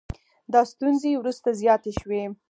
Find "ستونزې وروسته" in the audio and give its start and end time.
0.71-1.49